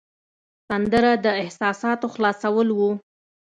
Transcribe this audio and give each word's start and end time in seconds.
سندره 0.69 1.11
د 1.25 1.25
احساساتو 1.41 2.07
خلاصول 2.13 2.67
ده 2.79 2.89